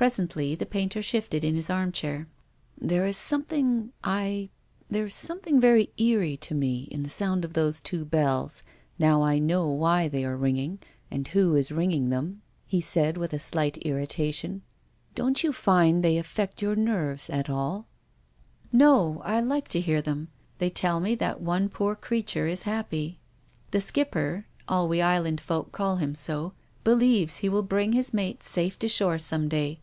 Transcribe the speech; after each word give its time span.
Presently 0.00 0.54
the 0.54 0.64
painter 0.64 1.02
shifted 1.02 1.44
in 1.44 1.54
his 1.54 1.68
armchair." 1.68 2.26
There 2.80 3.04
is 3.04 3.18
something— 3.18 3.92
I— 4.22 4.48
there 4.90 5.04
is 5.04 5.12
something 5.14 5.60
very 5.60 5.90
eerie 5.98 6.38
to 6.38 6.54
me 6.54 6.88
in 6.90 7.02
the 7.02 7.10
sound 7.10 7.44
of 7.44 7.52
those 7.52 7.82
two 7.82 8.06
bells 8.06 8.62
now 8.98 9.20
I 9.22 9.38
know 9.38 9.68
why 9.68 10.08
they 10.08 10.24
are 10.24 10.38
ringing, 10.38 10.78
and 11.10 11.28
who 11.28 11.54
is 11.54 11.70
ringing 11.70 12.08
them," 12.08 12.40
he 12.66 12.80
said, 12.80 13.18
with 13.18 13.34
a 13.34 13.38
slight 13.38 13.76
irritation." 13.82 14.62
Don't 15.14 15.44
you 15.44 15.52
find 15.52 16.02
they 16.02 16.16
affect 16.16 16.62
your 16.62 16.76
nerves 16.76 17.28
at 17.28 17.50
all?" 17.50 17.86
THE 18.72 18.78
RAINBOW. 18.78 19.02
15" 19.02 19.22
No. 19.22 19.22
I 19.24 19.40
like 19.40 19.68
to 19.68 19.80
hear 19.82 20.00
them." 20.00 20.28
They 20.60 20.70
tell 20.70 21.00
me 21.00 21.14
that 21.16 21.42
one 21.42 21.68
poor 21.68 21.94
creature 21.94 22.46
is 22.46 22.62
happy. 22.62 23.18
The 23.70 23.82
Skipper— 23.82 24.46
all 24.66 24.88
we 24.88 25.02
Island 25.02 25.42
folk 25.42 25.72
call 25.72 25.96
him 25.96 26.14
so— 26.14 26.54
believes 26.84 27.36
he 27.36 27.50
will 27.50 27.62
bring 27.62 27.92
his 27.92 28.14
mates 28.14 28.48
safe 28.48 28.78
to 28.78 28.88
shore 28.88 29.18
some 29.18 29.46
day. 29.46 29.80